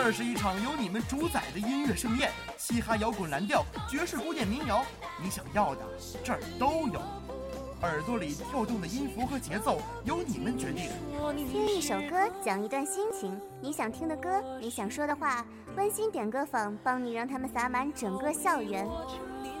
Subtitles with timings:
[0.00, 4.82] 这是一场由你们主宰的音乐盛宴，嘻哈、摇滚、蓝调、爵士、古典、民谣，
[5.20, 5.84] 你想要的
[6.22, 7.00] 这儿都有。
[7.82, 10.88] 耳朵里跳动的音符和节奏由你们决定。
[11.50, 15.44] 听一首歌，讲一段心情，你想听的歌，你想说的话，
[15.76, 18.86] 温馨点歌坊帮你让他们洒满整个校园。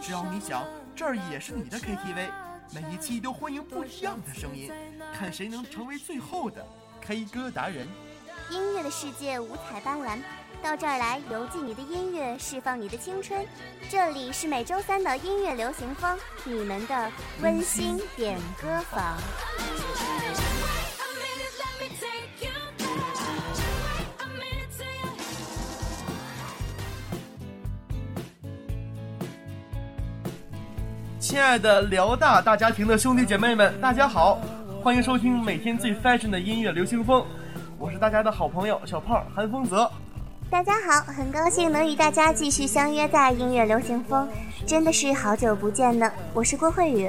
[0.00, 0.62] 只要你想，
[0.94, 2.30] 这儿也是你的 KTV，
[2.72, 4.70] 每一期都欢迎不一样的声音，
[5.12, 6.64] 看谁能成为最后的
[7.00, 7.88] K 歌达人。
[8.50, 10.18] 音乐的世界五彩斑斓，
[10.62, 13.44] 到这儿来邮寄你的音乐，释放你的青春。
[13.90, 17.10] 这里是每周三的音乐流行风，你们的
[17.42, 19.18] 温馨点歌房。
[31.20, 34.40] 亲爱的辽大大家庭的兄弟姐妹们，大家好，
[34.82, 37.26] 欢迎收听每天最 fashion 的音乐流行风。
[37.78, 39.88] 我是大家的好朋友小胖韩风泽，
[40.50, 44.28] 大家好，很高兴能与大家继续相约在音乐流行风，
[44.66, 46.10] 真的是好久不见呢。
[46.34, 47.08] 我是郭慧宇，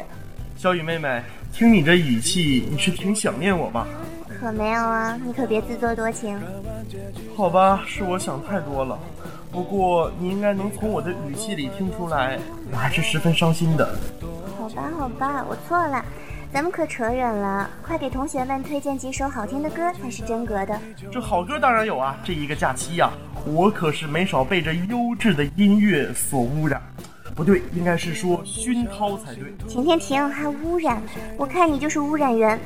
[0.56, 3.88] 小雨妹妹，听你这语气，你是挺想念我吧？
[4.40, 6.40] 可没有啊，你可别自作多情。
[7.36, 8.98] 好吧，是我想太多了。
[9.52, 12.38] 不过你应该能从我的语气里听出来，
[12.72, 13.98] 我还是十分伤心的。
[14.60, 16.06] 好吧，好吧，我错了。
[16.52, 20.80] 咱们可扯远了，快给同学们推荐几首好听的歌才是真格的。
[21.12, 23.12] 这好歌当然有啊，这一个假期呀，
[23.46, 26.82] 我可是没少被这优质的音乐所污染。
[27.36, 29.54] 不对，应该是说熏陶才对。
[29.68, 31.02] 停停停，还污染？
[31.38, 32.60] 我看你就是污染源。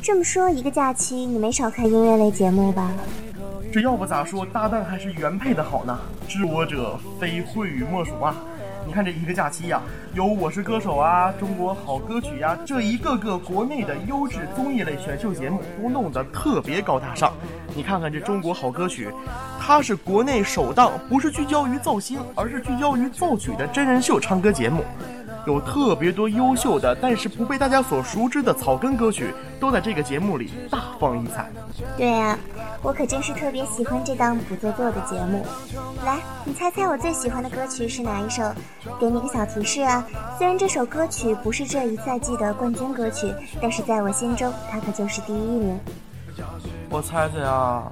[0.00, 2.90] 这么说，一个假期你没少看音乐类节目吧？
[3.70, 5.96] 这要不咋说，搭档还是原配的好呢？
[6.26, 8.34] 知我者非慧宇莫属啊！
[8.86, 9.80] 你看这一个假期呀，
[10.14, 17.32] 有《我是歌手》啊，《中国好歌曲》呀，这一个个国内的优质综艺类选秀节目都弄得特别高大上。
[17.74, 19.08] 你看看这《中国好歌曲》，
[19.60, 24.82] 它是国内首档不是聚焦于造星，而是聚焦于造曲的真人秀唱歌节目。
[25.46, 31.50] 有特别多优秀的，但是不被大家所熟知的草根歌曲，都在这个节目里大放异彩。
[31.96, 32.38] 对呀，
[32.82, 35.44] 我可真是特别喜欢这档不做作的节目。
[36.04, 38.42] 来，你猜猜我最喜欢的歌曲是哪一首？
[38.98, 40.06] 给你个小提示啊，
[40.38, 45.78] 虽然这首歌曲不是这一赛季的冠军歌曲，但是在我心中，它可就是第一名。
[46.88, 47.90] 我猜猜啊，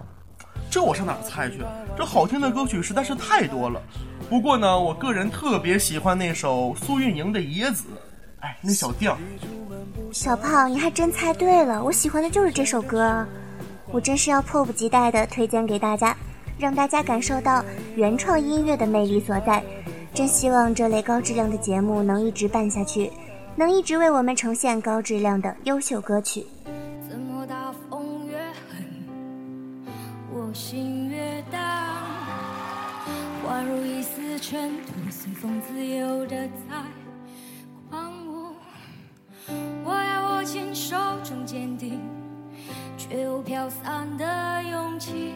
[0.70, 1.60] 这我上哪儿猜去？
[1.96, 3.80] 这好听的歌曲实在是太多了。
[4.28, 7.84] 不过呢，我个人特别喜欢那首苏运莹的《野子》，
[8.40, 9.16] 哎，那小调。
[10.12, 13.26] 小胖，你还真猜对了，我喜欢的就是这首歌，
[13.90, 16.14] 我真是要迫不及待的推荐给大家，
[16.58, 17.64] 让大家感受到
[17.96, 19.62] 原创音乐的魅力所在。
[20.14, 23.10] 真希望这类高质量的节目能一直办下去，
[23.56, 26.46] 能一直为我们呈现高质量的优秀歌曲。
[33.48, 36.76] 宛如一丝尘土，随风自由的在
[37.88, 38.54] 狂舞。
[39.82, 40.94] 我要握紧手
[41.24, 41.98] 中坚定，
[42.98, 45.32] 却又飘散的勇气。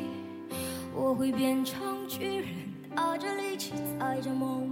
[0.95, 2.49] 我会变成巨人，
[2.95, 4.71] 打着力气，载着梦。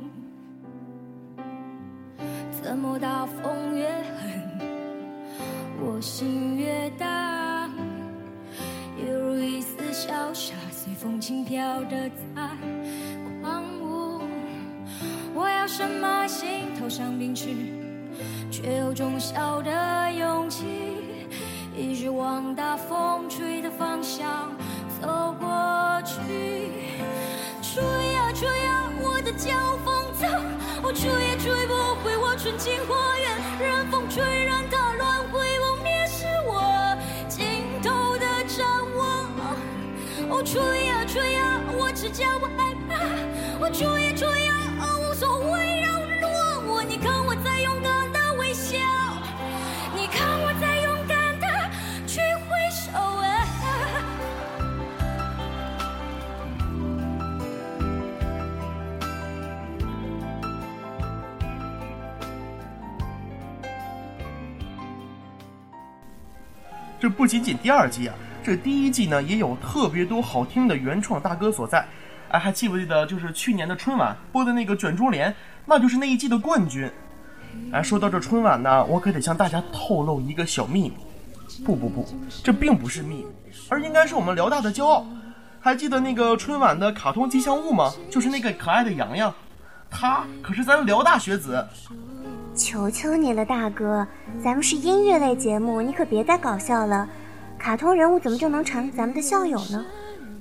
[2.61, 4.61] 怎么大风越狠，
[5.81, 7.71] 我心越大，
[8.99, 12.51] 犹如一丝小沙，随风轻飘的在。
[15.41, 17.49] 我要什么心头上秉持，
[18.51, 20.67] 却有种小的勇气，
[21.75, 24.53] 一直往大风吹的方向
[25.01, 25.49] 走过
[26.05, 26.15] 去。
[27.63, 30.27] 吹呀吹呀，我的脚风走，
[30.83, 31.75] 我吹也吹不
[32.05, 33.31] 回我纯净花园。
[33.59, 36.95] 任风吹，任它乱，会不灭是我
[37.31, 39.25] 尽头的展望。
[40.29, 43.01] 哦，吹呀吹呀，我只叫我害怕。
[43.59, 44.70] 我吹呀吹呀。
[67.01, 68.15] 这不仅仅第二季啊，
[68.45, 71.85] 这第一季呢也有特别多好听的原创大歌所在。
[72.29, 76.89] 哎，还记不记得就是去年的春晚播的那个卷珠帘，那就是那一季的冠军。
[77.73, 80.93] 哎，说到这春晚呢，我可得向大家透露一个小秘密。
[81.65, 82.07] 不不不，
[82.45, 83.27] 这并不是秘密，
[83.69, 85.05] 而应该是我们辽大的骄傲。
[85.59, 87.93] 还记得那个春晚的卡通吉祥物吗？
[88.11, 89.35] 就是那个可爱的洋洋，
[89.91, 91.67] 他可是咱辽大学子。
[92.55, 94.07] 求求你了，大哥，
[94.43, 97.09] 咱们是音乐类节目，你可别再搞笑了。
[97.59, 99.85] 卡通人物怎么就能成咱们的校友呢？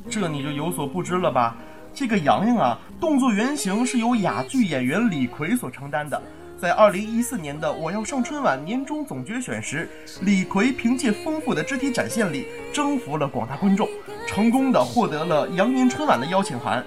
[0.09, 1.55] 这你就有所不知了吧？
[1.93, 6.21] 这个洋洋啊，动作原型是由哑剧演员李逵所承担的。
[6.59, 9.87] 在二零一四年的《我要上春晚》年终总决选时，
[10.21, 13.87] 李逵凭借丰富的肢体展现力，征服了广大观众，
[14.27, 16.83] 成功的获得了羊年春晚的邀请函。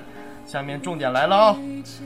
[0.52, 1.56] 下面重点来了啊，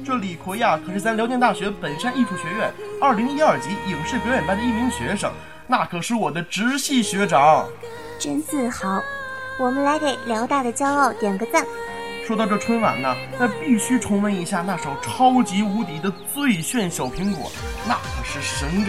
[0.05, 2.73] 这李逵呀，可是咱辽宁大学本山艺术学院
[3.03, 5.33] 二零一二级影视表演班的一名学生，
[5.67, 7.67] 那可是我的直系学长，
[8.21, 9.03] 真自豪。
[9.59, 11.67] 我们来给辽大的骄傲点个赞。
[12.25, 17.51] 说到这春晚呢，那必须重温一下那首超级无敌的《最炫小苹果》，
[17.89, 18.85] 那可是神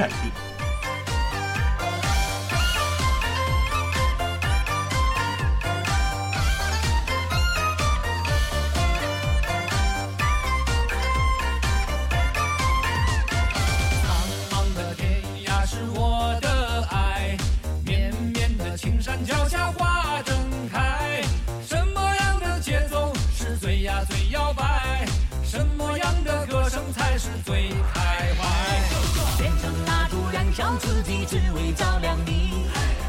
[31.73, 32.53] 照亮你，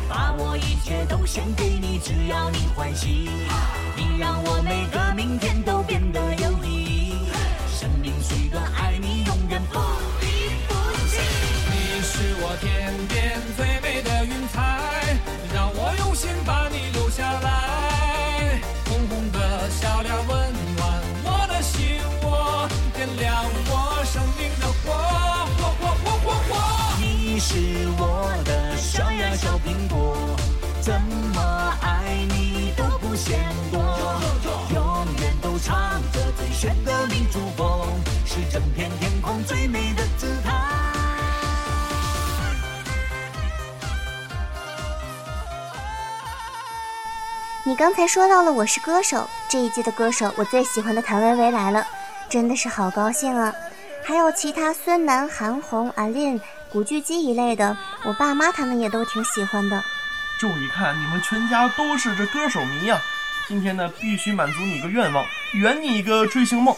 [0.09, 1.19] 把我一切都。
[1.29, 3.29] 献给你，只要你欢喜。
[3.95, 5.78] 你让我每个明天都
[29.39, 30.17] 小苹果。
[30.81, 31.01] 怎
[31.35, 31.41] 么
[31.81, 33.39] 爱你都不嫌
[33.71, 33.81] 多，
[34.75, 37.89] 永远都唱着最炫的民族风，
[38.25, 40.53] 是整片天空最美的姿态。
[47.65, 49.19] 你刚才说到了《我是歌手》
[49.49, 51.87] 这一季的歌手，我最喜欢的谭维维来了，
[52.29, 53.53] 真的是好高兴啊！
[54.03, 59.83] 还有其他孙楠、韩红、阿令、古巨基一类的，我爸妈他们也都挺喜欢的。
[60.39, 63.01] 这一看，你们全家都是这歌手迷呀！
[63.49, 65.25] 今天呢，必须满足你一个愿望，
[65.55, 66.77] 圆你一个追星梦。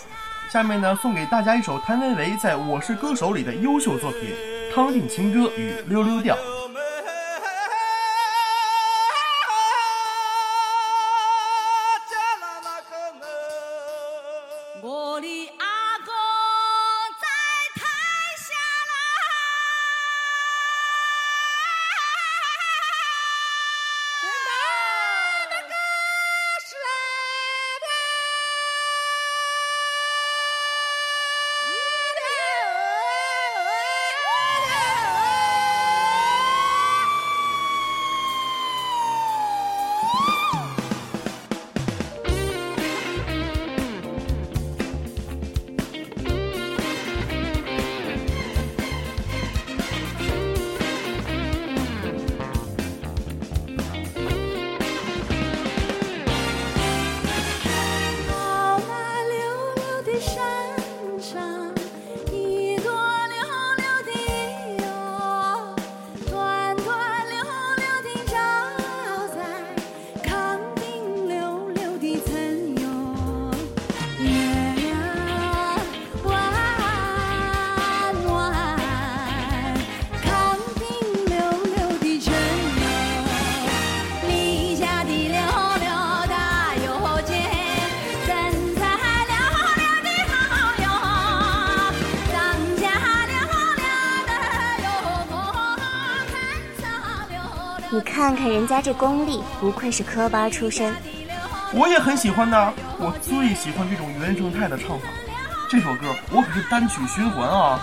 [0.50, 4.34] 下面呢，送给大家一首谭维维在我是歌手里的优秀作品
[4.74, 6.36] 《汤定情歌与溜溜调》。
[15.20, 15.50] 你
[98.20, 100.94] 看看人家这功力，不愧是科班出身。
[101.72, 105.06] 我也很喜欢呐，我最喜欢这种原生态的唱法。
[105.70, 107.80] 这首歌我可是单曲循环啊。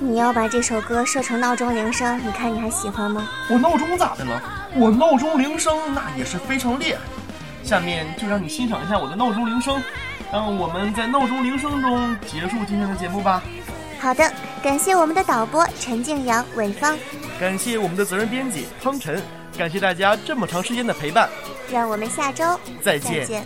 [0.00, 3.28] 你要把这首歌设成闹钟铃声，你看你还喜欢吗？
[3.48, 4.42] 我闹钟咋的了？
[4.74, 6.98] 我闹钟铃声那也是非常厉害。
[7.62, 9.80] 下面就让你欣赏一下我的闹钟铃声，
[10.32, 13.40] 让我们在闹钟铃声中结束今天的节目吧。
[14.00, 14.28] 好的，
[14.60, 16.98] 感谢我们的导播陈静阳、伟芳。
[17.38, 19.22] 感谢我们的责任编辑汤晨，
[19.56, 21.28] 感谢大家这么长时间的陪伴，
[21.70, 23.44] 让我们下周再见。